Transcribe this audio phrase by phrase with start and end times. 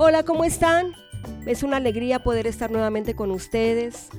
[0.00, 0.94] Hola, ¿cómo están?
[1.44, 4.10] Es una alegría poder estar nuevamente con ustedes.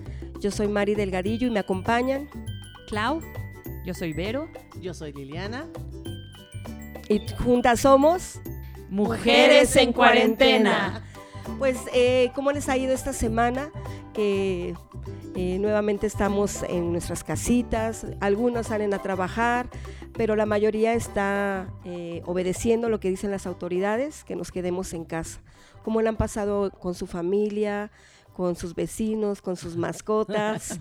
[0.41, 2.27] Yo soy Mari Delgadillo y me acompañan.
[2.89, 3.21] Clau,
[3.85, 4.49] yo soy Vero.
[4.81, 5.67] Yo soy Liliana.
[7.07, 8.41] Y juntas somos
[8.89, 11.01] Mujeres en Cuarentena.
[11.57, 13.71] Pues, eh, ¿cómo les ha ido esta semana?
[14.13, 14.75] Que
[15.37, 19.69] eh, nuevamente estamos en nuestras casitas, algunos salen a trabajar,
[20.11, 25.05] pero la mayoría está eh, obedeciendo lo que dicen las autoridades, que nos quedemos en
[25.05, 25.39] casa.
[25.83, 27.91] ¿Cómo le han pasado con su familia?
[28.39, 30.79] con sus vecinos, con sus mascotas.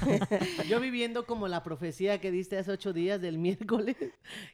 [0.70, 3.96] Yo viviendo como la profecía que diste hace ocho días del miércoles,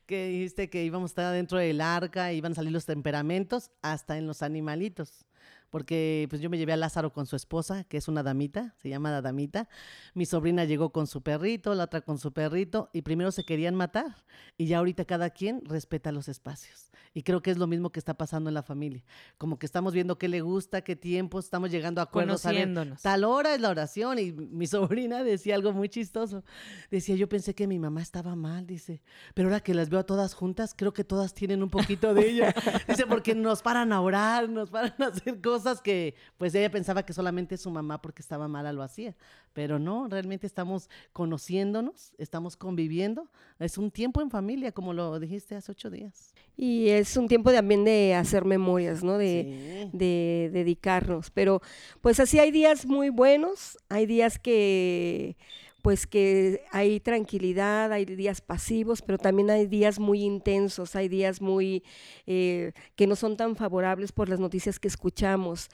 [0.07, 4.19] que dijiste que íbamos a estar dentro del arca, iban a salir los temperamentos, hasta
[4.19, 5.27] en los animalitos
[5.71, 8.89] porque pues yo me llevé a Lázaro con su esposa, que es una damita, se
[8.89, 9.69] llama damita.
[10.15, 13.75] Mi sobrina llegó con su perrito, la otra con su perrito, y primero se querían
[13.77, 14.17] matar,
[14.59, 16.91] y ya ahorita cada quien respeta los espacios.
[17.13, 19.05] Y creo que es lo mismo que está pasando en la familia.
[19.37, 22.43] Como que estamos viendo qué le gusta, qué tiempo, estamos llegando a acuerdos.
[22.43, 23.03] Conociéndonos.
[23.03, 26.45] tal hora es la oración, y mi sobrina decía algo muy chistoso.
[26.91, 29.03] Decía, yo pensé que mi mamá estaba mal, dice,
[29.35, 32.29] pero ahora que las veo a todas juntas, creo que todas tienen un poquito de
[32.29, 32.55] ella.
[32.89, 36.71] dice, porque nos paran a orar, nos paran a hacer cosas cosas que pues ella
[36.71, 39.15] pensaba que solamente su mamá porque estaba mala lo hacía,
[39.53, 43.29] pero no, realmente estamos conociéndonos, estamos conviviendo,
[43.59, 46.35] es un tiempo en familia, como lo dijiste hace ocho días.
[46.57, 49.19] Y es un tiempo también de hacer memorias, ¿no?
[49.19, 49.97] De, sí.
[49.97, 51.61] de dedicarnos, pero
[52.01, 55.37] pues así hay días muy buenos, hay días que
[55.83, 61.41] pues que hay tranquilidad, hay días pasivos, pero también hay días muy intensos, hay días
[61.41, 61.83] muy
[62.27, 65.69] eh, que no son tan favorables por las noticias que escuchamos.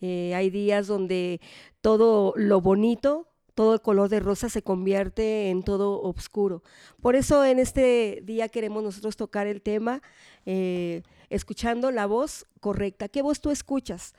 [0.00, 1.40] Eh, hay días donde
[1.80, 6.62] todo lo bonito, todo el color de rosa se convierte en todo oscuro.
[7.00, 10.02] Por eso en este día queremos nosotros tocar el tema
[10.46, 13.08] eh, escuchando la voz correcta.
[13.08, 14.14] ¿Qué voz tú escuchas?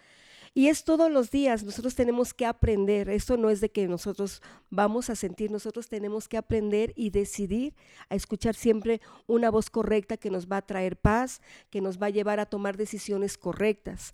[0.56, 4.40] Y es todos los días, nosotros tenemos que aprender, esto no es de que nosotros
[4.70, 7.74] vamos a sentir, nosotros tenemos que aprender y decidir
[8.08, 11.42] a escuchar siempre una voz correcta que nos va a traer paz,
[11.72, 14.14] que nos va a llevar a tomar decisiones correctas.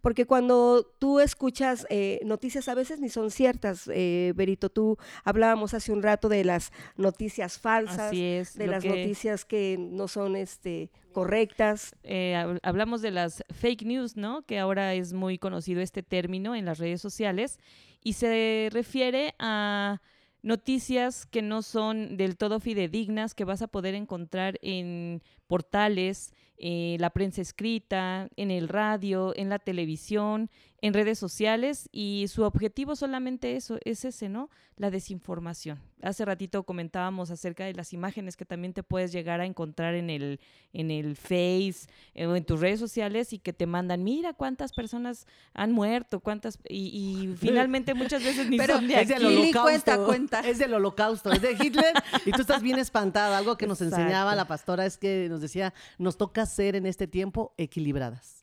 [0.00, 5.74] Porque cuando tú escuchas eh, noticias a veces ni son ciertas, eh, Berito, tú hablábamos
[5.74, 8.88] hace un rato de las noticias falsas, es, de las que...
[8.88, 11.94] noticias que no son este correctas.
[12.02, 14.42] Eh, hablamos de las fake news, ¿no?
[14.42, 17.58] Que ahora es muy conocido este término en las redes sociales
[18.02, 20.00] y se refiere a
[20.42, 26.96] noticias que no son del todo fidedignas, que vas a poder encontrar en portales, eh,
[27.00, 30.50] la prensa escrita, en el radio, en la televisión,
[30.82, 34.48] en redes sociales y su objetivo solamente eso, es ese, ¿no?
[34.76, 35.78] La desinformación.
[36.00, 40.08] Hace ratito comentábamos acerca de las imágenes que también te puedes llegar a encontrar en
[40.08, 40.40] el,
[40.72, 44.72] en el Face eh, o en tus redes sociales y que te mandan, mira cuántas
[44.72, 49.26] personas han muerto, cuántas, y, y finalmente muchas veces ni Pero son de es del
[49.26, 49.36] aquí.
[49.36, 49.62] holocausto.
[49.62, 50.40] cuenta, cuenta.
[50.48, 51.92] Es del holocausto, es de Hitler
[52.24, 53.36] y tú estás bien espantada.
[53.36, 54.00] Algo que nos Exacto.
[54.00, 58.39] enseñaba la pastora es que nos decía, nos toca ser en este tiempo equilibradas.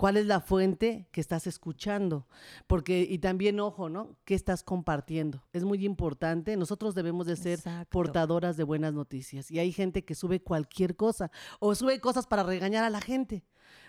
[0.00, 2.26] ¿Cuál es la fuente que estás escuchando?
[2.66, 4.16] Porque, y también, ojo, ¿no?
[4.24, 5.42] ¿Qué estás compartiendo?
[5.52, 6.56] Es muy importante.
[6.56, 7.90] Nosotros debemos de ser Exacto.
[7.90, 9.50] portadoras de buenas noticias.
[9.50, 13.44] Y hay gente que sube cualquier cosa o sube cosas para regañar a la gente.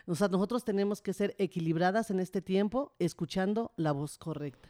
[0.06, 4.68] O sea, nosotros tenemos que ser equilibradas en este tiempo, escuchando la voz correcta.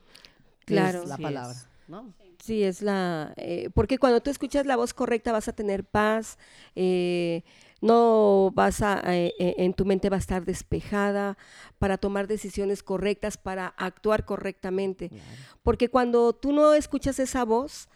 [0.60, 1.02] que Claro.
[1.02, 1.68] es la Así palabra, es.
[1.88, 2.14] ¿no?
[2.38, 3.34] Sí, es la...
[3.38, 6.38] eh, porque cuando tú escuchas la voz correcta vas a tener paz,
[6.76, 7.44] eh,
[7.82, 9.02] no vas a...
[9.14, 11.38] eh, eh, en tu mente va a estar despejada
[11.80, 15.12] para tomar decisiones correctas, para actuar correctamente.
[15.64, 17.90] Porque cuando tú no escuchas esa voz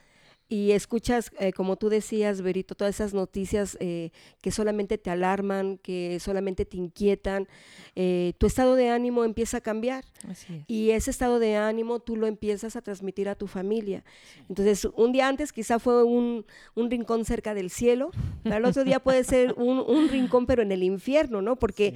[0.48, 4.12] y escuchas, eh, como tú decías, Berito, todas esas noticias eh,
[4.42, 7.48] que solamente te alarman, que solamente te inquietan,
[7.96, 10.06] eh, tu estado de ánimo empieza a cambiar.
[10.30, 10.64] Así es.
[10.68, 14.04] Y ese estado de ánimo tú lo empiezas a transmitir a tu familia.
[14.48, 16.46] Entonces, un día antes quizá fue un,
[16.76, 18.12] un rincón cerca del cielo,
[18.44, 21.56] pero al otro día puede ser un, un rincón pero en el infierno, ¿no?
[21.56, 21.96] Porque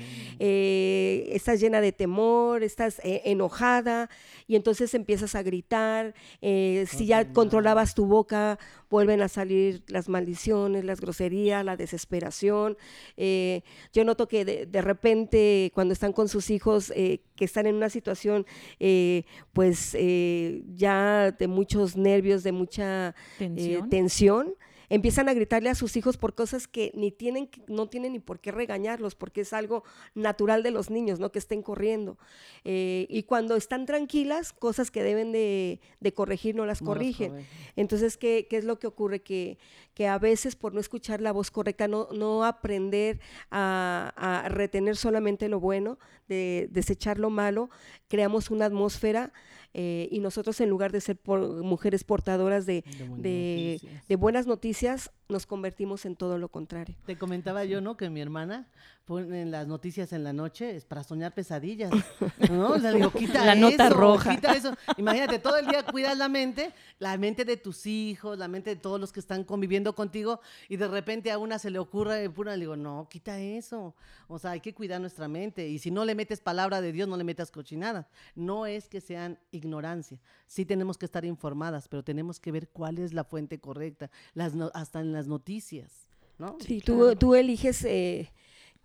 [1.31, 4.09] estás llena de temor, estás enojada
[4.47, 6.15] y entonces empiezas a gritar.
[6.41, 8.38] si ya controlabas tu boca,
[8.89, 12.77] vuelven a salir las maldiciones, las groserías, la desesperación.
[13.17, 13.61] Eh,
[13.93, 17.75] yo noto que de, de repente cuando están con sus hijos eh, que están en
[17.75, 18.45] una situación
[18.79, 23.89] eh, pues eh, ya de muchos nervios, de mucha eh, Tensión.
[23.89, 24.55] tensión,
[24.89, 28.39] empiezan a gritarle a sus hijos por cosas que ni tienen, no tienen ni por
[28.39, 29.83] qué regañarlos, porque es algo
[30.15, 31.31] natural de los niños, ¿no?
[31.31, 32.17] Que estén corriendo.
[32.63, 35.79] Eh, y cuando están tranquilas, cosas que deben de,
[36.15, 37.45] corregir no las corrigen.
[37.75, 39.21] Entonces, ¿qué, es lo que ocurre?
[39.21, 39.57] Que,
[39.93, 43.19] que a veces por no escuchar la voz correcta, no, no aprender
[43.51, 47.69] a, a retener solamente lo bueno, de desechar lo malo,
[48.07, 49.33] creamos una atmósfera
[49.73, 52.83] eh, y nosotros en lugar de ser mujeres portadoras de,
[53.17, 56.95] de, buenas noticias, nos convertimos en todo lo contrario.
[57.05, 57.95] Te comentaba yo, ¿no?
[57.95, 58.67] Que mi hermana
[59.05, 61.91] pone las noticias en la noche es para soñar pesadillas,
[62.51, 62.69] ¿no?
[62.73, 64.35] O sea, digo, quita la nota roja.
[64.35, 64.75] Quita eso.
[64.97, 68.75] Imagínate, todo el día cuidas la mente, la mente de tus hijos, la mente de
[68.75, 72.53] todos los que están conviviendo contigo y de repente a una se le ocurre, pura,
[72.53, 73.95] le digo, no, quita eso.
[74.27, 77.07] O sea, hay que cuidar nuestra mente y si no le metes palabra de Dios,
[77.07, 78.07] no le metas cochinada.
[78.35, 80.19] No es que sean ignorancia.
[80.45, 84.53] Sí tenemos que estar informadas, pero tenemos que ver cuál es la fuente correcta, las
[84.73, 86.07] hasta en las noticias.
[86.37, 86.57] ¿no?
[86.65, 88.31] Sí, tú, tú eliges eh,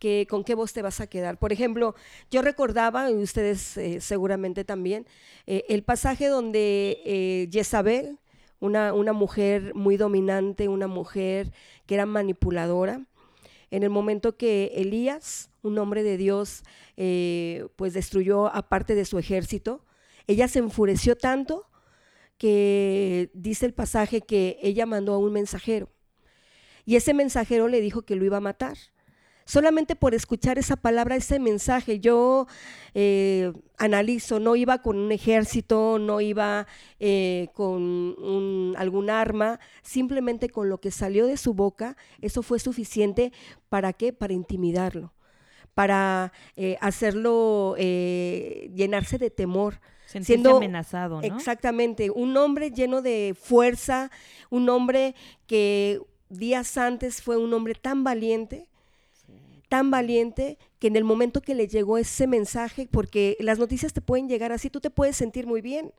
[0.01, 1.39] que, con qué voz te vas a quedar.
[1.39, 1.95] Por ejemplo,
[2.29, 5.07] yo recordaba, y ustedes eh, seguramente también,
[5.47, 8.19] eh, el pasaje donde Jezabel,
[8.59, 11.53] una, una mujer muy dominante, una mujer
[11.87, 13.07] que era manipuladora,
[13.71, 16.65] en el momento que Elías, un hombre de Dios,
[17.77, 19.85] pues destruyó a parte de su ejército,
[20.27, 21.67] ella se enfureció tanto
[22.39, 25.94] que dice el pasaje que ella mandó a un mensajero
[26.85, 28.77] y ese mensajero le dijo que lo iba a matar.
[29.47, 32.47] Solamente por escuchar esa palabra, ese mensaje, yo
[32.95, 36.67] eh, analizo, no iba con un ejército, no iba
[36.99, 43.33] eh, con algún arma, simplemente con lo que salió de su boca, eso fue suficiente
[43.69, 44.15] para qué?
[44.15, 45.13] Para intimidarlo,
[45.75, 51.37] para eh, hacerlo llenarse de temor siendo amenazado, ¿no?
[51.37, 54.11] Exactamente, un hombre lleno de fuerza,
[54.49, 55.15] un hombre
[55.47, 56.01] que
[56.39, 58.69] días antes fue un hombre tan valiente,
[59.69, 64.01] tan valiente que en el momento que le llegó ese mensaje, porque las noticias te
[64.01, 65.93] pueden llegar así, tú te puedes sentir muy bien,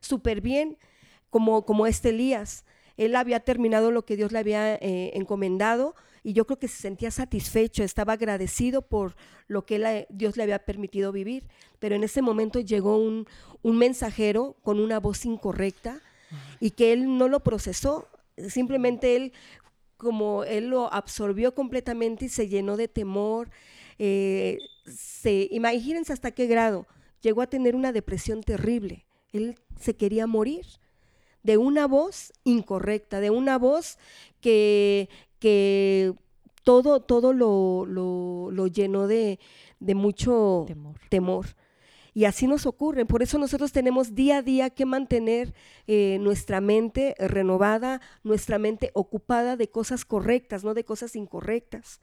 [0.00, 0.76] súper bien,
[1.30, 2.64] como, como este Elías.
[2.96, 6.80] Él había terminado lo que Dios le había eh, encomendado y yo creo que se
[6.80, 9.14] sentía satisfecho, estaba agradecido por
[9.46, 11.46] lo que Dios le había permitido vivir.
[11.78, 13.26] Pero en ese momento llegó un,
[13.62, 16.00] un mensajero con una voz incorrecta
[16.60, 18.08] y que él no lo procesó,
[18.48, 19.32] simplemente él
[20.04, 23.50] como él lo absorbió completamente y se llenó de temor.
[23.98, 26.86] Eh, se, imagínense hasta qué grado
[27.20, 29.06] llegó a tener una depresión terrible.
[29.32, 30.66] Él se quería morir
[31.42, 33.98] de una voz incorrecta, de una voz
[34.40, 35.08] que,
[35.40, 36.14] que
[36.62, 39.38] todo, todo lo, lo, llenó de,
[39.80, 40.66] de mucho
[41.08, 41.46] temor.
[42.14, 43.04] Y así nos ocurre.
[43.04, 45.52] Por eso nosotros tenemos día a día que mantener
[45.88, 52.00] eh, nuestra mente renovada, nuestra mente ocupada de cosas correctas, no de cosas incorrectas.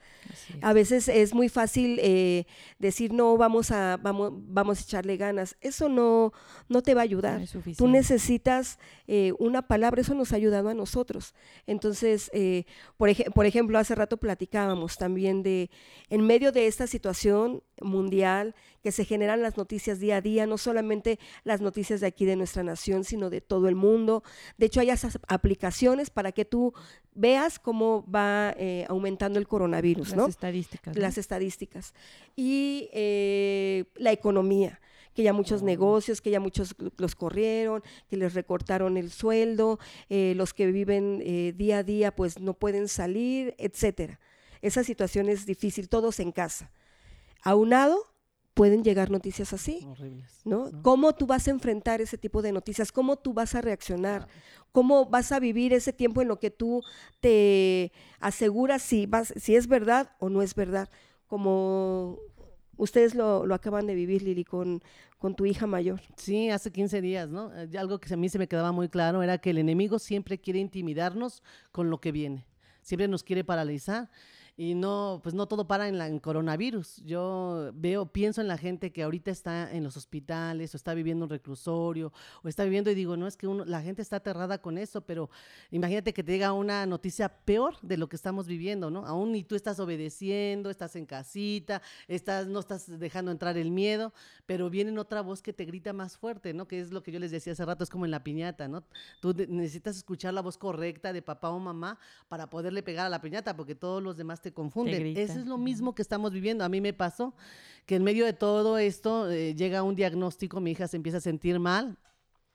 [0.62, 2.46] A veces es muy fácil eh,
[2.78, 5.56] decir, no, vamos a, vamos, vamos a echarle ganas.
[5.62, 6.34] Eso no,
[6.68, 7.42] no te va a ayudar.
[7.78, 11.34] Tú necesitas eh, una palabra, eso nos ha ayudado a nosotros.
[11.68, 12.30] Entonces,
[12.98, 15.70] por, por ejemplo, hace rato platicábamos también de,
[16.10, 20.58] en medio de esta situación mundial, que se generan las noticias día a día, no
[20.58, 24.24] solamente las noticias de aquí de nuestra nación, sino de todo el mundo.
[24.58, 26.74] De hecho, hay esas aplicaciones para que tú
[27.14, 30.98] veas cómo va eh, aumentando el coronavirus, Las estadísticas.
[30.98, 31.94] Las estadísticas.
[32.36, 34.82] Y eh, la economía
[35.14, 39.78] que ya muchos negocios, que ya muchos los corrieron, que les recortaron el sueldo,
[40.10, 41.20] eh, los que viven
[41.58, 44.22] día a día pues no pueden salir, etcétera.
[44.62, 46.72] Esa situación es difícil, todos en casa.
[47.44, 48.11] Aunado
[48.54, 49.88] pueden llegar noticias así,
[50.44, 50.70] ¿no?
[50.82, 52.92] ¿Cómo tú vas a enfrentar ese tipo de noticias?
[52.92, 54.28] ¿Cómo tú vas a reaccionar?
[54.72, 56.82] ¿Cómo vas a vivir ese tiempo en lo que tú
[57.20, 60.90] te aseguras si, vas, si es verdad o no es verdad?
[61.28, 62.20] Como
[62.78, 64.82] ustedes lo, lo acaban de vivir, Lili, con,
[65.18, 66.02] con tu hija mayor.
[66.18, 67.54] Sí, hace 15 días, ¿no?
[67.56, 70.40] Eh, algo que a mí se me quedaba muy claro era que el enemigo siempre
[70.40, 71.42] quiere intimidarnos
[71.72, 72.46] con lo que viene,
[72.82, 74.10] siempre nos quiere paralizar
[74.62, 76.98] y no, pues no todo para en, la, coronavirus.
[76.98, 81.26] Yo veo, pienso en la gente que ahorita está en los hospitales o está viviendo
[81.26, 82.14] un reclusorio
[82.44, 85.02] o está viviendo y digo, no, es que uno, la gente está aterrada con eso,
[85.02, 85.32] pero
[85.72, 89.04] imagínate que te llega una noticia peor de lo que estamos viviendo, ¿no?
[89.08, 94.14] Aún ni tú estás obedeciendo, estás en casita, estás, no estás dejando entrar el miedo,
[94.46, 96.68] pero viene otra voz que te grita más fuerte, ¿no?
[96.68, 98.84] Que es lo que yo les decía hace rato, es como en la piñata, ¿no?
[99.22, 101.98] Tú necesitas escuchar la voz correcta de papá o mamá
[102.30, 105.18] para poderle pegar a la piñata, porque todos los demás te confunden.
[105.18, 106.64] Eso es lo mismo que estamos viviendo.
[106.64, 107.34] A mí me pasó
[107.86, 111.22] que en medio de todo esto eh, llega un diagnóstico, mi hija se empieza a
[111.22, 111.98] sentir mal,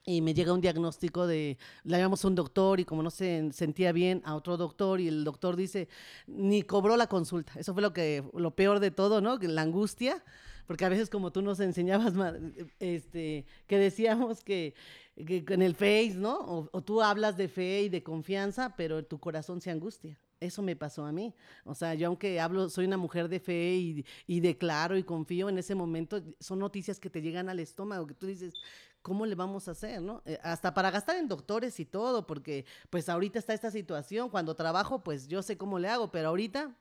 [0.09, 3.51] y me llega un diagnóstico de, le llamamos a un doctor y como no se
[3.51, 5.89] sentía bien, a otro doctor y el doctor dice,
[6.27, 7.51] ni cobró la consulta.
[7.59, 9.37] Eso fue lo, que, lo peor de todo, ¿no?
[9.37, 10.23] La angustia,
[10.65, 12.13] porque a veces como tú nos enseñabas,
[12.79, 14.75] este, que decíamos que,
[15.17, 16.39] en el Face, ¿no?
[16.39, 20.17] O, o, tú hablas de fe y de confianza, pero tu corazón se angustia.
[20.39, 21.33] Eso me pasó a mí.
[21.63, 25.49] O sea, yo aunque hablo, soy una mujer de fe y, y declaro y confío
[25.49, 28.53] en ese momento, son noticias que te llegan al estómago, que tú dices,
[29.01, 30.21] ¿cómo le vamos a hacer, no?
[30.25, 34.55] Eh, hasta para gastar en doctores y todo, porque pues ahorita está esta situación, cuando
[34.55, 36.75] trabajo, pues yo sé cómo le hago, pero ahorita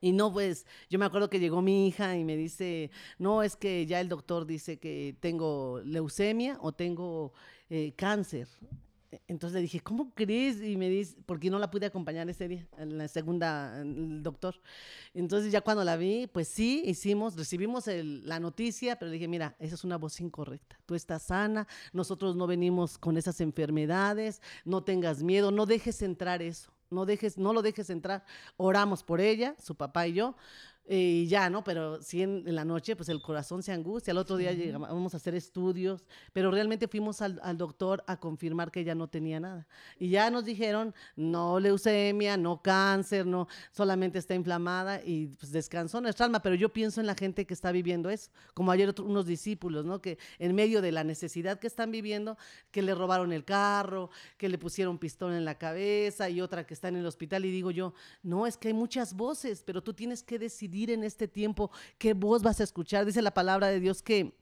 [0.00, 3.56] y no, pues, yo me acuerdo que llegó mi hija y me dice, no, es
[3.56, 7.32] que ya el doctor dice que tengo leucemia o tengo
[7.68, 8.48] eh, cáncer.
[9.26, 10.62] Entonces le dije, ¿cómo crees?
[10.62, 14.60] Y me dice, porque no la pude acompañar ese día, en la segunda, el doctor.
[15.14, 19.56] Entonces ya cuando la vi, pues sí, hicimos, recibimos la noticia, pero le dije, mira,
[19.58, 20.78] esa es una voz incorrecta.
[20.84, 26.42] Tú estás sana, nosotros no venimos con esas enfermedades, no tengas miedo, no dejes entrar
[26.42, 26.72] eso.
[26.90, 28.24] No, dejes, no lo dejes entrar.
[28.56, 30.36] Oramos por ella, su papá y yo,
[30.90, 31.62] y ya, ¿no?
[31.62, 34.12] Pero sí en, la noche, pues el corazón se angustia.
[34.12, 38.80] Al otro día llegamos a hacer estudios, pero realmente fuimos al, doctor a confirmar que
[38.80, 39.66] ella no tenía nada.
[39.98, 46.00] Y ya nos dijeron, no leucemia, no cáncer, no, solamente está inflamada y pues descansó
[46.00, 46.40] nuestra alma.
[46.40, 50.00] Pero yo pienso en la gente que está viviendo eso, como ayer unos discípulos, ¿no?
[50.00, 52.38] Que en medio de la necesidad que están viviendo,
[52.70, 56.72] que le robaron el carro, que le pusieron pistón en la cabeza y otra que
[56.72, 57.44] está en el hospital.
[57.44, 57.92] Y digo yo,
[58.22, 62.14] no, es que hay muchas voces, pero tú tienes que decidir en este tiempo qué
[62.14, 63.04] voz vas a escuchar.
[63.04, 64.34] Dice la palabra de Dios que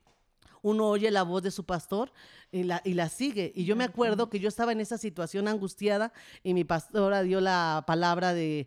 [0.67, 2.13] uno oye la voz de su pastor
[2.51, 3.53] y la, y la sigue.
[3.55, 6.13] Y yo me acuerdo que yo estaba en esa situación angustiada
[6.43, 8.67] y mi pastora dio la palabra de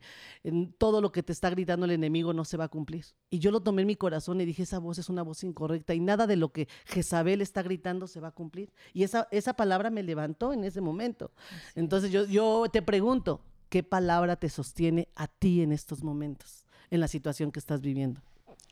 [0.77, 3.05] todo lo que te está gritando el enemigo no se va a cumplir.
[3.29, 5.93] Y yo lo tomé en mi corazón y dije, esa voz es una voz incorrecta
[5.93, 8.71] y nada de lo que Jezabel está gritando se va a cumplir.
[8.93, 11.31] Y esa, esa palabra me levantó en ese momento.
[11.75, 16.65] Entonces yo, yo te pregunto, ¿qué palabra te sostiene a ti en estos momentos?
[16.91, 18.21] En la situación que estás viviendo.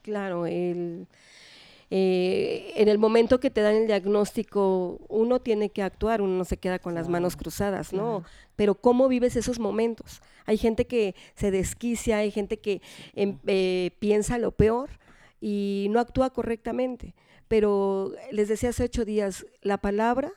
[0.02, 1.08] Claro, el,
[1.90, 6.46] eh, en el momento que te dan el diagnóstico, uno tiene que actuar, uno no
[6.46, 8.24] se queda con las manos cruzadas, ¿no?
[8.56, 10.22] Pero ¿cómo vives esos momentos?
[10.46, 12.82] Hay gente que se desquicia, hay gente que
[13.16, 14.90] em, eh, piensa lo peor
[15.40, 17.14] y no actúa correctamente.
[17.48, 20.34] Pero les decía hace ocho días, la palabra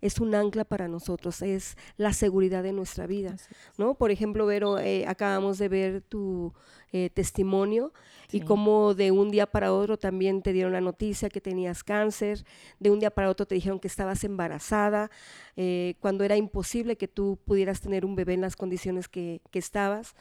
[0.00, 3.36] es un ancla para nosotros, es la seguridad de nuestra vida,
[3.76, 3.94] ¿no?
[3.94, 6.54] Por ejemplo, Vero, eh, acabamos de ver tu
[6.92, 7.92] eh, testimonio
[8.30, 12.44] y cómo de un día para otro también te dieron la noticia que tenías cáncer,
[12.78, 15.10] de un día para otro te dijeron que estabas embarazada,
[15.56, 20.14] eh, cuando era imposible que tú pudieras tener un bebé en las condiciones que, estabas,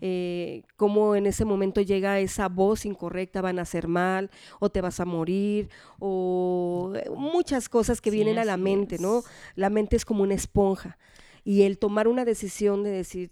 [0.00, 4.80] eh, cómo en ese momento llega esa voz incorrecta, van a hacer mal, o te
[4.80, 9.22] vas a morir, o muchas cosas que vienen a la mente, ¿no?
[9.54, 10.98] La mente es como una esponja.
[11.44, 13.30] Y el tomar una decisión de decir,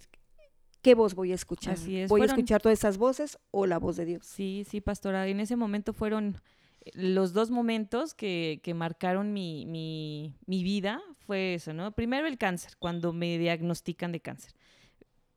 [0.88, 1.76] ¿qué voz voy a escuchar?
[2.08, 4.24] ¿Voy a escuchar todas esas voces o la voz de Dios?
[4.24, 5.28] Sí, sí, pastora.
[5.28, 6.36] En ese momento fueron
[6.80, 11.02] eh, los dos momentos que, que marcaron mi, mi, mi, vida.
[11.26, 11.92] Fue eso, ¿no?
[11.92, 14.54] Primero el cáncer, cuando me diagnostican de cáncer.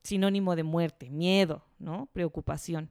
[0.03, 2.10] Sinónimo de muerte, miedo, ¿no?
[2.13, 2.89] Preocupación.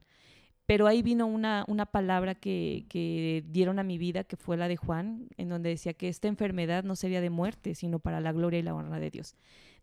[0.71, 4.69] Pero ahí vino una, una palabra que, que dieron a mi vida, que fue la
[4.69, 8.31] de Juan, en donde decía que esta enfermedad no sería de muerte, sino para la
[8.31, 9.35] gloria y la honra de Dios.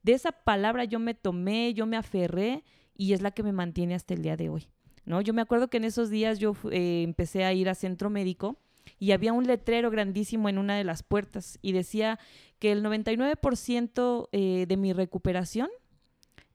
[0.02, 2.64] De esa palabra yo me tomé, yo me aferré
[2.96, 4.66] y es la que me mantiene hasta el día de hoy.
[5.04, 5.20] ¿no?
[5.20, 8.56] Yo me acuerdo que en esos días yo eh, empecé a ir a centro médico
[8.98, 12.18] y había un letrero grandísimo en una de las puertas y decía
[12.58, 15.68] que el 99% eh, de mi recuperación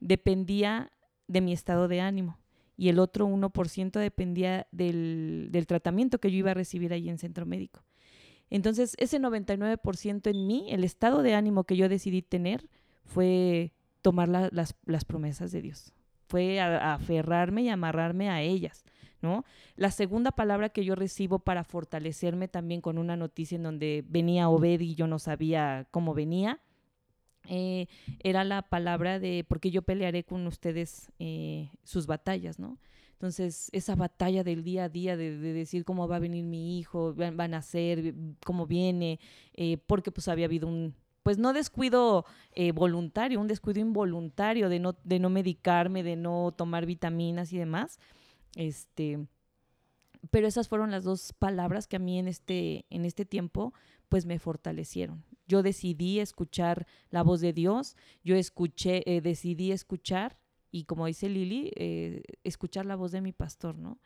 [0.00, 0.90] dependía
[1.28, 2.36] de mi estado de ánimo
[2.76, 7.18] y el otro 1% dependía del, del, tratamiento que yo iba a recibir ahí en
[7.18, 7.84] centro médico.
[8.50, 12.68] Entonces, ese 99% en mí, el estado de ánimo que yo decidí tener,
[13.04, 15.92] fue tomar las, las, promesas de Dios,
[16.28, 18.84] fue aferrarme y amarrarme a ellas.
[19.22, 19.46] ¿No?
[19.74, 24.50] La segunda palabra que yo recibo para fortalecerme también con una noticia en donde venía
[24.50, 26.60] Obed y yo no sabía cómo venía,
[27.48, 27.86] eh,
[28.22, 32.78] era la palabra de porque yo pelearé con ustedes eh, sus batallas, ¿no?
[33.12, 37.14] Entonces, esa batalla del día a día de, decir cómo va a venir mi hijo,
[37.14, 39.18] van, a ser, cómo viene,
[39.54, 42.26] eh, porque pues había habido un, pues no descuido
[42.74, 47.98] voluntario, un descuido involuntario de no, de no medicarme, de no tomar vitaminas y demás.
[48.56, 49.26] Este,
[50.30, 53.72] pero esas fueron las dos palabras que a mí en este, en este tiempo
[54.08, 55.24] pues me fortalecieron.
[55.46, 60.38] Yo decidí escuchar la voz de Dios, yo escuché, eh, decidí escuchar
[60.70, 63.98] y como dice Lili, eh, escuchar la voz de mi pastor, ¿no?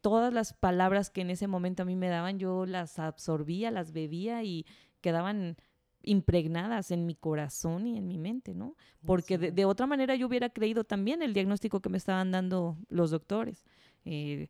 [0.00, 3.92] todas las palabras que en ese momento a mí me daban, yo las absorbía, las
[3.92, 4.64] bebía y
[5.02, 5.58] quedaban
[6.04, 8.76] impregnadas en mi corazón y en mi mente, ¿no?
[9.04, 13.10] Porque de, otra manera yo hubiera creído también el diagnóstico que me estaban dando los
[13.10, 13.64] doctores.
[14.04, 14.48] Eh,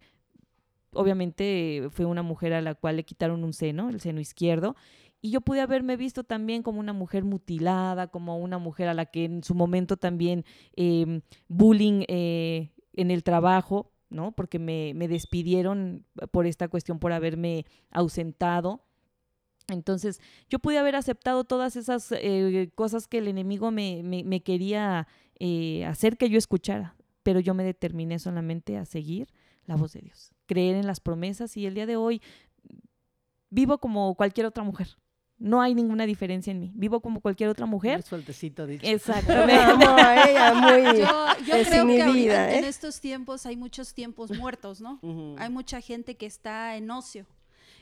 [0.93, 4.77] obviamente fue una mujer a la cual le quitaron un seno, el seno izquierdo,
[5.25, 9.07] y yo pude haberme visto también como una mujer mutilada, como una mujer a la
[9.07, 10.45] que en su momento también
[10.77, 14.33] em, bullying eh, en el trabajo, ¿no?
[14.33, 18.85] Porque me, me, despidieron por esta cuestión, por haberme ausentado.
[19.69, 25.09] Entonces, yo pude haber aceptado todas esas eh, cosas que el enemigo me, me, quería
[25.39, 29.29] eh, hacer que yo escuchara, pero yo me determiné solamente a seguir
[29.65, 32.21] la voz de Dios, creer en las promesas y el día de hoy
[33.49, 34.99] vivo como cualquier otra mujer.
[35.39, 36.73] No hay ninguna diferencia en mí.
[36.75, 37.97] Vivo como cualquier otra mujer.
[37.99, 38.87] Muy sueltecito dicho.
[38.87, 39.55] Exactamente.
[40.31, 42.69] ella muy yo, yo creo que en ¿eh?
[42.69, 45.01] estos tiempos hay muchos tiempos muertos, ¿no?
[45.39, 47.27] Hay mucha gente que está en ocio.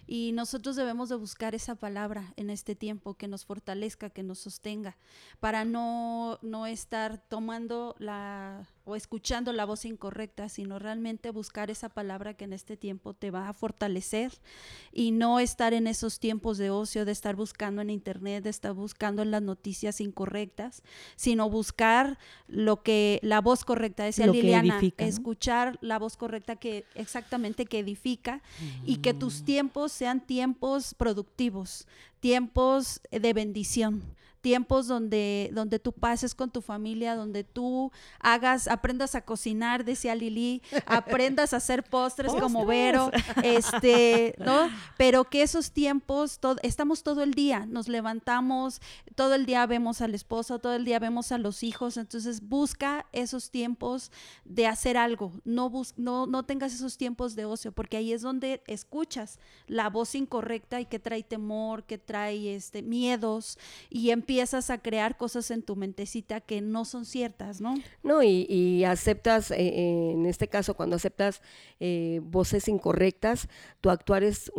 [0.06, 4.40] Y nosotros debemos de buscar esa palabra en este tiempo que nos fortalezca, que nos
[4.40, 4.96] sostenga,
[5.38, 11.88] para no, no estar tomando la o escuchando la voz incorrecta, sino realmente buscar esa
[11.88, 14.32] palabra que en este tiempo te va a fortalecer
[14.92, 18.72] y no estar en esos tiempos de ocio, de estar buscando en internet, de estar
[18.72, 20.82] buscando en las noticias incorrectas,
[21.16, 27.66] sino buscar lo que la voz correcta, decía Liliana, escuchar la voz correcta que exactamente
[27.66, 28.42] que edifica
[28.84, 31.86] y que tus tiempos sean tiempos productivos,
[32.20, 34.02] tiempos de bendición
[34.42, 40.14] tiempos donde, donde tú pases con tu familia, donde tú hagas, aprendas a cocinar, decía
[40.14, 43.10] Lili, aprendas a hacer postres, como Vero,
[43.42, 44.68] este, ¿no?
[44.98, 48.82] Pero que esos tiempos, estamos todo el día, nos levantamos,
[49.14, 53.06] todo el día vemos al esposo, todo el día vemos a los hijos, entonces busca
[53.12, 54.10] esos tiempos
[54.44, 58.62] de hacer algo, no, no, no tengas esos tiempos de ocio, porque ahí es donde
[58.66, 63.56] escuchas la voz incorrecta y que trae temor, que trae este, miedos
[63.88, 67.74] y empiezas empiezas a crear cosas en tu mentecita que no son ciertas, ¿no?
[68.02, 71.42] No, y, aceptas, eh, eh, en este caso, cuando aceptas
[71.80, 73.46] eh, voces incorrectas,
[73.82, 74.50] tu actuar es,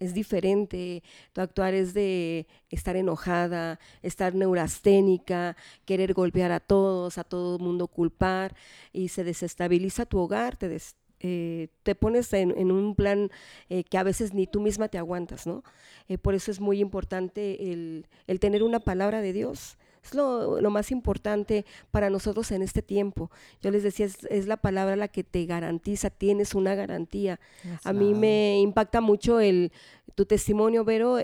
[0.00, 7.22] es diferente, tu actuar es de estar enojada, estar neurasténica, querer golpear a todos, a
[7.22, 8.56] todo el mundo culpar,
[8.92, 10.96] y se desestabiliza tu hogar, te des
[11.28, 13.30] eh, te pones en, un plan
[13.68, 15.64] eh, que a veces ni tú misma te aguantas, ¿no?
[16.08, 18.06] Eh, por eso es muy importante el,
[18.38, 19.76] tener una palabra de Dios.
[20.04, 23.28] Es lo, más importante para nosotros en este tiempo.
[23.60, 27.40] Yo les decía, es, la palabra la que te garantiza, tienes una garantía.
[27.82, 29.72] A mí me impacta mucho el,
[30.14, 31.16] tu testimonio, Vero,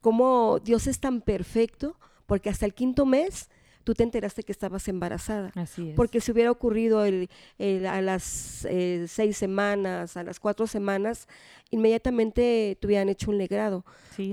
[0.00, 1.96] cómo Dios es tan perfecto,
[2.26, 3.50] porque hasta el quinto mes
[3.86, 5.52] tú te enteraste que estabas embarazada.
[5.54, 5.94] Así es.
[5.94, 7.28] Porque si hubiera ocurrido el,
[7.86, 11.28] a las eh, seis semanas, a las cuatro semanas,
[11.70, 13.84] inmediatamente te hubieran hecho un legrado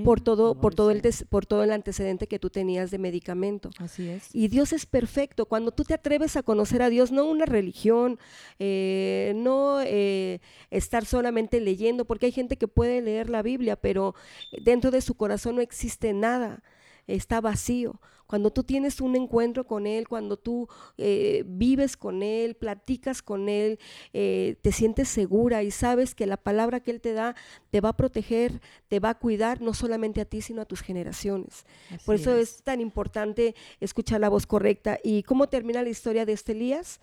[0.02, 3.70] por todo, por todo el por todo el antecedente que tú tenías de medicamento.
[3.78, 4.34] Así es.
[4.34, 5.46] Y Dios es perfecto.
[5.46, 8.18] Cuando tú te atreves a conocer a Dios, no una religión,
[8.58, 10.40] eh, no eh,
[10.70, 14.16] estar solamente leyendo, porque hay gente que puede leer la Biblia, pero
[14.64, 16.64] dentro de su corazón no existe nada
[17.06, 18.00] está vacío.
[18.26, 23.48] Cuando tú tienes un encuentro con Él, cuando tú eh, vives con Él, platicas con
[23.48, 23.78] Él,
[24.12, 27.34] eh, te sientes segura y sabes que la palabra que Él te da
[27.70, 30.80] te va a proteger, te va a cuidar, no solamente a ti, sino a tus
[30.80, 31.66] generaciones.
[32.04, 32.62] Por eso es.
[32.62, 34.98] tan importante escuchar la voz correcta.
[35.02, 37.00] ¿Y cómo termina la historia de este Elías?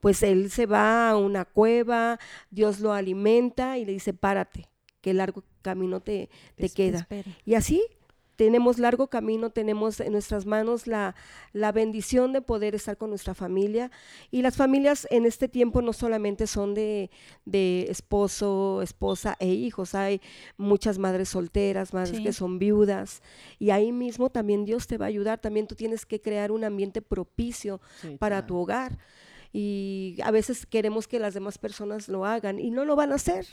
[0.00, 2.18] Pues él se va a una cueva,
[2.50, 4.68] Dios lo alimenta y le dice, párate,
[5.00, 7.08] qué largo camino te, te queda.
[7.44, 7.82] Y así
[8.36, 11.14] tenemos largo camino, tenemos en nuestras manos la,
[11.72, 13.90] bendición de poder estar con nuestra familia.
[14.30, 17.10] Y las familias en este tiempo no solamente son de,
[17.88, 20.20] esposo, esposa e hijos, hay
[20.56, 23.22] muchas madres solteras, madres que son viudas.
[23.58, 26.64] Y ahí mismo también Dios te va a ayudar, también tú tienes que crear un
[26.64, 27.80] ambiente propicio
[28.18, 28.98] para tu hogar.
[29.52, 33.16] Y a veces queremos que las demás personas lo hagan y no lo van a
[33.16, 33.46] hacer.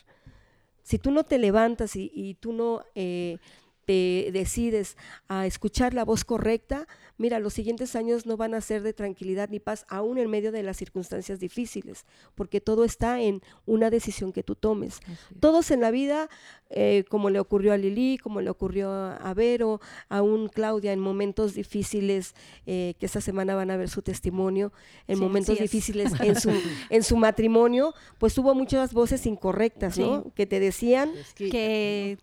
[0.81, 3.37] Si tú no te levantas y, y tú no eh,
[3.85, 8.81] te decides a escuchar la voz correcta, mira, los siguientes años no van a ser
[8.81, 13.41] de tranquilidad ni paz, aún en medio de las circunstancias difíciles, porque todo está en
[13.65, 14.99] una decisión que tú tomes.
[15.39, 16.29] Todos en la vida,
[16.69, 21.53] eh, como le ocurrió a Lili, como le ocurrió a Vero, aún Claudia, en momentos
[21.53, 22.33] difíciles,
[22.65, 24.71] eh, que esta semana van a ver su testimonio,
[25.07, 26.51] en momentos difíciles en su,
[26.89, 30.31] en su matrimonio, pues hubo muchas voces incorrectas, ¿no?
[30.33, 32.17] Que te decían que,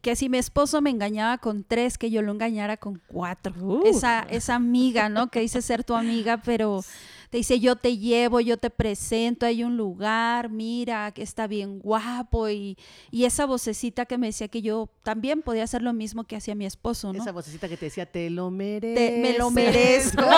[0.00, 3.54] que si mi esposo me engañaba con tres, que yo lo engañara con cuatro.
[3.60, 3.86] Uh.
[3.86, 5.28] Esa, esa amiga, ¿no?
[5.28, 6.82] Que dice ser tu amiga, pero
[7.30, 11.78] te dice yo te llevo, yo te presento, hay un lugar, mira, que está bien
[11.78, 12.78] guapo y,
[13.10, 16.54] y esa vocecita que me decía que yo también podía hacer lo mismo que hacía
[16.54, 17.20] mi esposo, ¿no?
[17.20, 19.18] Esa vocecita que te decía, te lo mereces.
[19.20, 20.24] me lo merezco.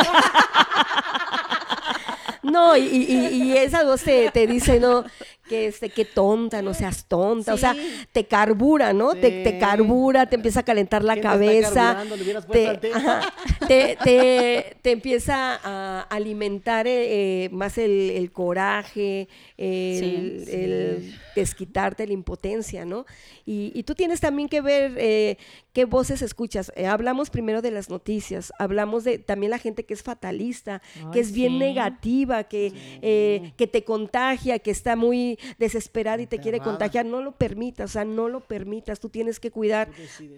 [2.42, 5.04] No, y, y, esa voz te, te, dice, no,
[5.48, 7.74] que este, qué tonta, no seas tonta, o sea,
[8.12, 9.14] te carbura, ¿no?
[9.14, 12.04] Te, te, carbura, te empieza a calentar la cabeza,
[12.50, 22.06] te, te, te, empieza a alimentar eh, eh, más el, el, coraje, el, el, desquitarte,
[22.06, 23.06] la impotencia, ¿no?
[23.44, 25.38] Y, y, tú tienes también que ver eh,
[25.72, 26.72] qué voces escuchas.
[26.88, 30.82] hablamos primero de las noticias, hablamos de también la gente que es fatalista,
[31.12, 36.60] que es bien negativa, que, que te contagia, que está muy desesperada y te quiere
[36.60, 39.00] contagiar, no lo permitas, o sea, no lo permitas.
[39.00, 39.88] Tú tienes que cuidar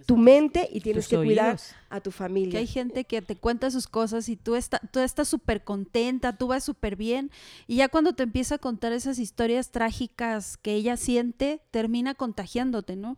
[0.07, 1.59] tu mente y tienes que cuidar
[1.91, 2.53] a tu familia.
[2.53, 6.37] Que hay gente que te cuenta sus cosas y tú, está, tú estás súper contenta,
[6.37, 7.31] tú vas súper bien
[7.67, 12.97] y ya cuando te empieza a contar esas historias trágicas que ella siente, termina contagiándote,
[12.97, 13.17] ¿no?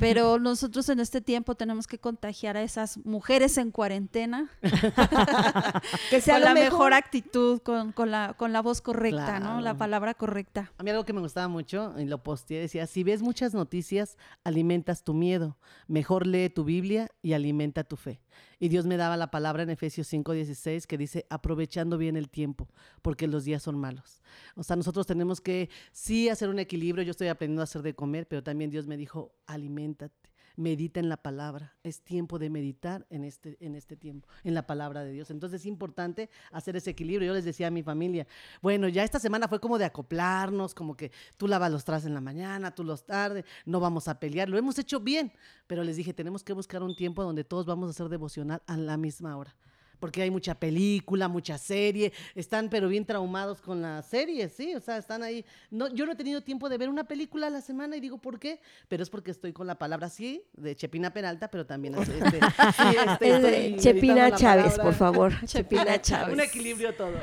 [0.00, 4.50] Pero nosotros en este tiempo tenemos que contagiar a esas mujeres en cuarentena
[6.10, 9.60] que sea la mejor, actitud, con, la, con la voz correcta, ¿no?
[9.60, 10.72] La palabra correcta.
[10.78, 14.16] A mí algo que me gustaba mucho, y lo posteé, decía, si ves muchas noticias,
[14.44, 15.56] alimentas tu miedo.
[15.86, 18.20] Mejor lee tu Biblia y alimenta tu fe.
[18.58, 22.68] Y Dios me daba la palabra en Efesios 5:16 que dice, aprovechando bien el tiempo,
[23.02, 24.22] porque los días son malos.
[24.56, 27.04] O sea, nosotros tenemos que sí hacer un equilibrio.
[27.04, 30.31] Yo estoy aprendiendo a hacer de comer, pero también Dios me dijo, aliméntate
[30.62, 31.74] medita en la palabra.
[31.82, 35.30] Es tiempo de meditar en este, en este tiempo, en la palabra de Dios.
[35.30, 37.28] Entonces es importante hacer ese equilibrio.
[37.28, 38.26] Yo les decía a mi familia,
[38.62, 42.14] bueno, ya esta semana fue como de acoplarnos, como que tú lavas los trastes en
[42.14, 44.48] la mañana, tú los tardes, no vamos a pelear.
[44.48, 45.32] Lo hemos hecho bien,
[45.66, 48.76] pero les dije, tenemos que buscar un tiempo donde todos vamos a hacer devocional a
[48.76, 49.54] la misma hora
[50.02, 54.80] porque hay mucha película, mucha serie, están pero bien traumados con las series, sí, o
[54.80, 55.44] sea, están ahí.
[55.70, 58.18] No, yo no he tenido tiempo de ver una película a la semana y digo,
[58.18, 58.58] ¿por qué?
[58.88, 62.18] Pero es porque estoy con la palabra, sí, de Chepina Peralta, pero también este,
[63.20, 65.32] este, Chepina Chávez, por favor.
[65.46, 66.34] Chepina Chávez.
[66.34, 67.14] un equilibrio todo.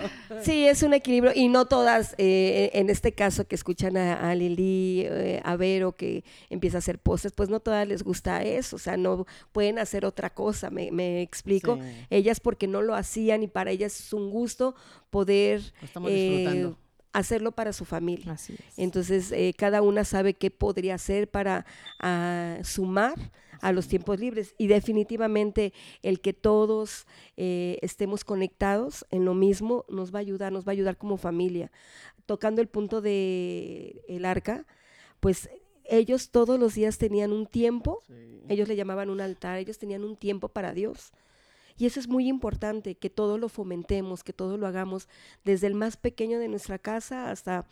[0.42, 5.04] Sí, es un equilibrio y no todas, eh, en este caso que escuchan a, Lili,
[5.06, 8.80] eh, a Vero que empieza a hacer postes, pues no todas les gusta eso, o
[8.80, 11.78] sea, no pueden hacer otra cosa, me, explico.
[12.10, 14.76] Ellas porque no lo hacían y para ellas es un gusto
[15.10, 15.62] poder
[16.06, 16.74] eh,
[17.14, 18.38] hacerlo para su familia.
[18.78, 21.66] Entonces, eh, cada una sabe qué podría hacer para
[22.00, 23.16] ah, sumar
[23.62, 27.06] a los tiempos libres y definitivamente el que todos
[27.38, 31.18] eh, estemos conectados en lo mismo nos va a ayudar, nos va a ayudar como
[31.18, 31.72] familia.
[32.26, 34.66] Tocando el punto de el arca,
[35.20, 35.50] pues
[35.86, 38.04] ellos todos los días tenían un tiempo,
[38.48, 41.12] ellos le llamaban un altar, ellos tenían un tiempo para Dios.
[41.80, 45.08] Y eso es muy importante, que todo lo fomentemos, que todo lo hagamos
[45.46, 47.66] desde el más pequeño de nuestra casa hasta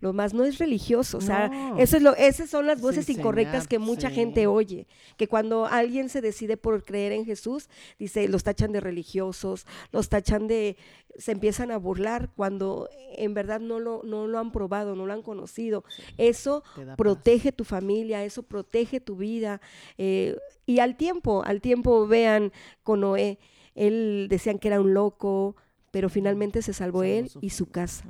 [0.00, 3.66] lo más no es religioso, o sea, eso es lo, esas son las voces incorrectas
[3.66, 8.44] que mucha gente oye, que cuando alguien se decide por creer en Jesús, dice, los
[8.44, 10.76] tachan de religiosos, los tachan de,
[11.16, 15.12] se empiezan a burlar cuando en verdad no lo, no lo han probado, no lo
[15.12, 15.84] han conocido.
[16.18, 16.62] Eso
[16.96, 19.60] protege tu familia, eso protege tu vida.
[19.96, 23.38] Eh, y al tiempo, al tiempo vean con Noé,
[23.74, 25.56] él decían que era un loco,
[25.94, 28.04] pero finalmente se salvó él y su casa.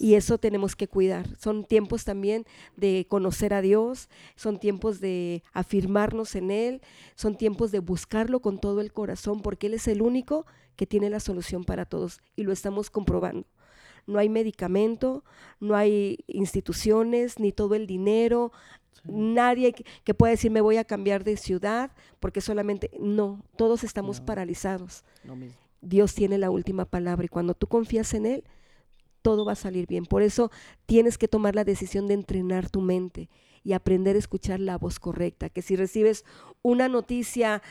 [0.00, 1.28] Y eso tenemos que cuidar.
[1.38, 2.44] Son tiempos también
[2.76, 6.80] de conocer a Dios, son tiempos de afirmarnos en Él,
[7.14, 11.10] son tiempos de buscarlo con todo el corazón, porque Él es el único que tiene
[11.10, 13.46] la solución para todos y lo estamos comprobando.
[14.06, 15.24] No hay medicamento,
[15.60, 18.52] no hay instituciones, ni todo el dinero,
[19.04, 24.20] Nadie que, pueda decir me voy a cambiar de ciudad, porque solamente, no, todos estamos
[24.20, 25.04] paralizados.
[25.80, 28.44] Dios tiene la última palabra y cuando tú confías en Él,
[29.20, 30.06] todo va a salir bien.
[30.06, 30.50] Por eso
[30.86, 33.28] tienes que tomar la decisión de entrenar tu mente
[33.64, 35.48] y aprender a escuchar la voz correcta.
[35.48, 36.24] Que si recibes
[36.62, 37.62] una noticia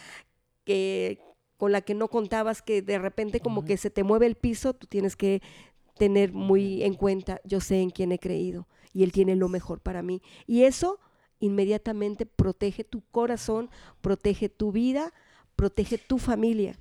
[0.65, 1.19] que,
[1.55, 4.73] con la que no contabas, que de repente como que se te mueve el piso,
[4.73, 5.41] tú tienes que
[6.01, 9.81] tener muy en cuenta, yo sé en quién he creído y Él tiene lo mejor
[9.81, 10.23] para mí.
[10.47, 10.99] Y eso
[11.39, 13.69] inmediatamente protege tu corazón,
[14.01, 15.13] protege tu vida,
[15.55, 16.75] protege tu familia.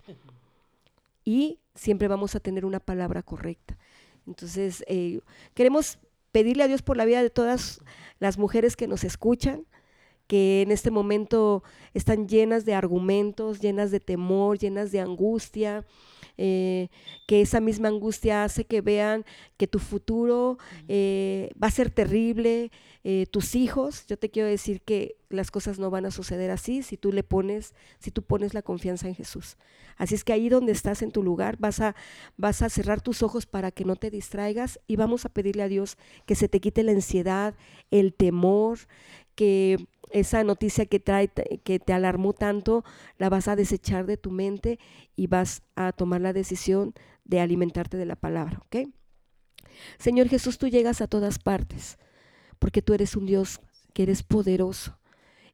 [1.22, 3.76] Y siempre vamos a tener una palabra correcta.
[4.26, 5.20] Entonces, eh,
[5.52, 5.98] queremos
[6.32, 7.82] pedirle a Dios por la vida de todas
[8.20, 9.66] las mujeres que nos escuchan,
[10.28, 15.84] que en este momento están llenas de argumentos, llenas de temor, llenas de angustia,
[16.42, 16.88] eh,
[17.26, 19.26] que esa misma angustia hace que vean
[19.58, 20.56] que tu futuro
[20.88, 22.70] eh, va a ser terrible,
[23.04, 26.82] eh, tus hijos, yo te quiero decir que las cosas no van a suceder así
[26.82, 29.58] si tú le pones, si tú pones la confianza en Jesús.
[29.98, 31.94] Así es que ahí donde estás en tu lugar vas a,
[32.38, 35.68] vas a cerrar tus ojos para que no te distraigas y vamos a pedirle a
[35.68, 37.54] Dios que se te quite la ansiedad,
[37.90, 38.78] el temor,
[39.34, 39.76] que
[40.12, 42.84] esa noticia que trae, que te alarmó tanto,
[43.18, 44.78] la vas a desechar de tu mente
[45.16, 46.94] y vas a tomar la decisión
[47.24, 48.88] de alimentarte de la palabra, ¿ok?
[49.98, 51.98] Señor Jesús, tú llegas a todas partes
[52.58, 53.60] porque tú eres un Dios
[53.92, 54.98] que eres poderoso.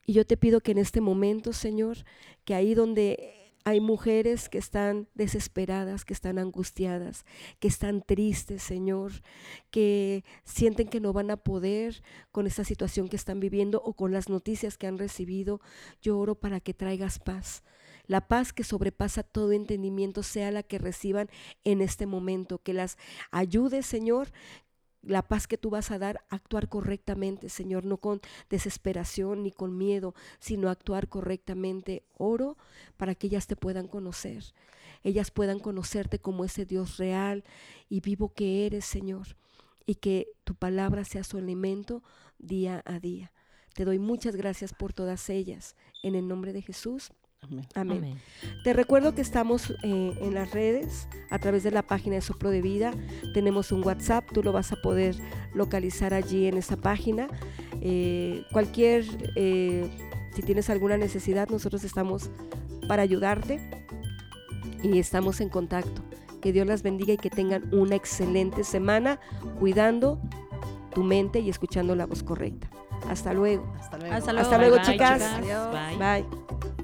[0.05, 1.99] Y yo te pido que en este momento, Señor,
[2.45, 7.27] que ahí donde hay mujeres que están desesperadas, que están angustiadas,
[7.59, 9.11] que están tristes, Señor,
[9.73, 12.01] que sienten que no van a poder
[12.31, 15.61] con esta situación que están viviendo o con las noticias que han recibido.
[16.01, 17.65] Yo oro para que traigas paz.
[18.07, 21.29] La paz que sobrepasa todo entendimiento sea la que reciban
[21.65, 22.97] en este momento, que las
[23.33, 24.29] ayude, Señor,
[25.07, 29.79] la paz que tú vas a dar, actuar correctamente, Señor, no con desesperación ni con
[29.79, 32.05] miedo, sino actuar correctamente.
[32.19, 32.57] Oro
[32.97, 34.45] para que ellas te puedan conocer,
[35.05, 37.45] ellas puedan conocerte como ese Dios real
[37.88, 39.37] y vivo que eres, Señor,
[39.87, 42.03] y que tu palabra sea su alimento
[42.38, 43.33] día a día.
[43.75, 45.77] Te doy muchas gracias por todas ellas.
[46.03, 47.12] En el nombre de Jesús.
[47.75, 48.19] Amén.
[48.65, 52.51] Te recuerdo que estamos eh, en las redes a través de la página de Soplo
[52.51, 52.93] de Vida.
[53.35, 55.17] Tenemos un WhatsApp, tú lo vas a poder
[55.55, 57.29] localizar allí en esa página.
[57.81, 59.05] Eh, cualquier,
[59.37, 59.89] eh,
[60.35, 62.31] si tienes alguna necesidad, nosotros estamos
[62.89, 63.61] para ayudarte
[64.83, 66.03] y estamos en contacto.
[66.41, 69.19] Que Dios las bendiga y que tengan una excelente semana
[69.59, 70.21] cuidando
[70.95, 72.71] tu mente y escuchando la voz correcta.
[73.09, 73.73] Hasta luego.
[73.79, 74.15] Hasta luego.
[74.15, 75.23] Hasta luego, chicas.
[75.99, 76.76] Bye.